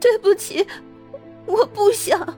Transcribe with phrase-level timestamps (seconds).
[0.00, 0.66] 对不起，
[1.46, 2.36] 我不想。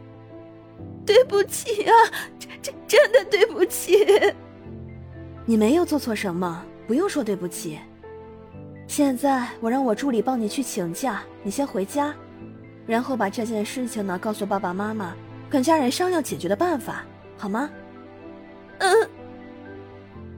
[1.07, 1.93] 对不起啊，
[2.39, 4.07] 真真真的对不起。
[5.47, 7.79] 你没有做错什么，不用说对不起。
[8.87, 12.15] 现在我让我助理帮你去请假，你先回家，
[12.87, 15.15] 然后把这件事情呢告诉爸爸妈妈，
[15.49, 17.03] 跟家人商量解决的办法，
[17.39, 17.71] 好吗？
[18.79, 19.09] 嗯。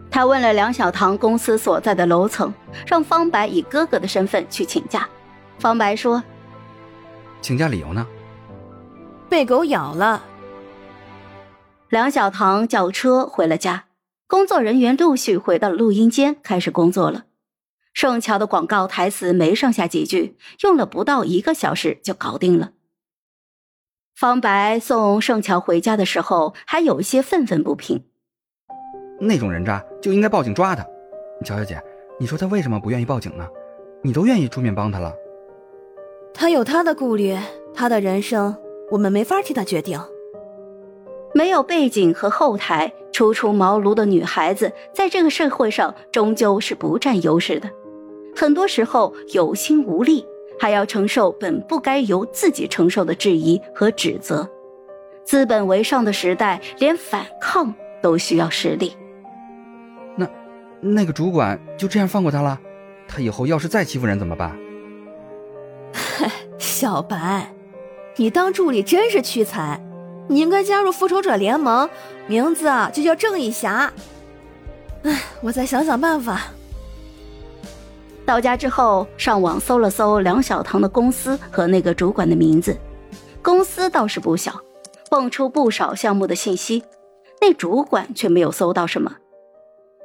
[0.08, 2.52] 他问了梁小棠公司所在的楼层，
[2.86, 5.08] 让方白以哥哥的身份去请假。
[5.58, 6.22] 方白说
[7.40, 8.06] ：“请假理由呢？
[9.28, 10.24] 被狗咬了。”
[11.88, 13.86] 梁小棠叫车回了家，
[14.26, 17.24] 工作人员陆续回到录音间开始工作了。
[17.92, 22.72] 盛乔的广告台词没剩下几句，用了不到一个小时就搞定了。
[24.14, 28.04] 方白送盛乔回家的时候，还有一些愤愤不平
[29.18, 30.86] ：“那种人渣就应该报警抓他。”
[31.44, 31.82] 乔小姐，
[32.18, 33.48] 你说他为什么不愿意报警呢？
[34.04, 35.12] 你都愿意出面帮他了。
[36.32, 37.36] 他有他的顾虑，
[37.74, 38.56] 他的人生
[38.90, 40.00] 我们没法替他决定。
[41.34, 47.70] 没有背景和后台，初出茅庐的女孩子在这个社会上终究是不占优势的。
[48.34, 50.26] 很多时候有心无力，
[50.58, 54.48] 还要承受本不该由自己承受的质疑和指责。
[55.24, 58.92] 资本为上的时代，连反抗都需要实力。
[60.16, 60.28] 那，
[60.80, 62.58] 那个主管就这样放过他了？
[63.06, 64.56] 他以后要是再欺负人怎么办？
[66.58, 67.52] 小白，
[68.16, 69.80] 你当助理真是屈才。
[70.28, 71.88] 你应该加入复仇者联盟，
[72.26, 73.92] 名字啊就叫正义侠。
[75.02, 76.42] 哎，我再想想办法。
[78.24, 82.76] 到家之后，上网搜了搜梁小棠的公司和那个主管的名字，
[83.42, 84.52] 公司倒是不小，
[85.10, 86.84] 蹦出不少项目的信息。
[87.40, 89.16] 那主管却没有搜到什么。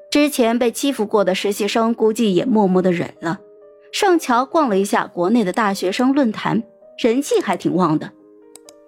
[0.10, 3.40] 之前被欺负过的实习生估计也默默的忍了。
[3.92, 6.62] 上桥逛了一下国内的大学生论坛，
[6.98, 8.12] 人气还挺旺的。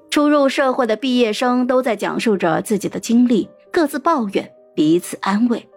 [0.10, 5.70] 初入社会的毕业生都在讲述着自己的经历，各自抱怨，彼此安慰。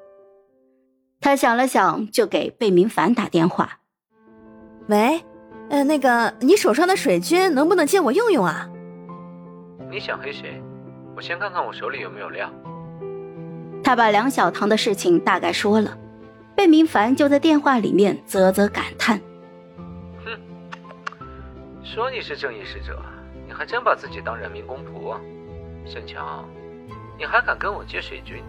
[1.21, 3.81] 他想了想，就给贝明凡打电话
[4.89, 5.23] ：“喂，
[5.69, 8.69] 呃，那个，你手上的水军能不能借我用用啊
[9.91, 10.63] ？”“你想黑谁？
[11.15, 12.51] 我先看看我手里有没有料。”
[13.85, 15.97] 他把梁小棠的事情大概说了，
[16.61, 19.19] 贝明凡就在电话里面啧啧感叹
[20.23, 20.39] ：“哼，
[21.83, 23.03] 说你是正义使者。”
[23.49, 25.17] 你还真把自己当人民公仆，
[25.87, 26.47] 沈强，
[27.19, 28.45] 你还敢跟我接水军？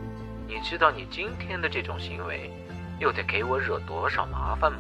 [0.46, 2.52] 你知道你今天的这种行为，
[3.00, 4.80] 又得给我惹多少麻烦吗？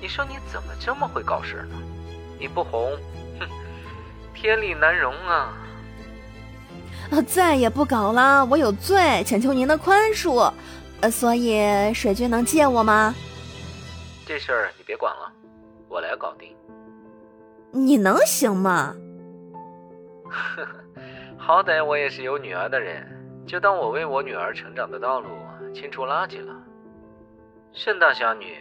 [0.00, 1.74] 你说你怎么这么会搞事呢？
[2.38, 2.92] 你不红，
[3.40, 3.48] 哼，
[4.32, 5.52] 天理难容啊！
[7.10, 10.52] 啊，再也不搞了，我有罪，请求您的宽恕。
[11.00, 13.14] 呃，所以水军能借我吗？
[14.26, 15.30] 这事儿你别管了，
[15.88, 16.56] 我来搞定。
[17.72, 18.96] 你能行吗？
[20.30, 20.68] 呵呵，
[21.36, 23.06] 好歹我也是有女儿的人，
[23.46, 25.28] 就当我为我女儿成长的道路
[25.74, 26.54] 清除垃圾了。
[27.72, 28.56] 盛大侠女，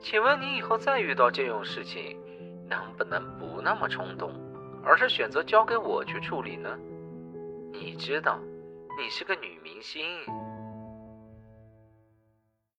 [0.00, 2.18] 请问你以后再遇到这种事情，
[2.68, 4.32] 能不能不那么冲动，
[4.82, 6.76] 而是选择交给我去处理呢？
[7.72, 8.38] 你知道，
[8.98, 10.02] 你是个女明星。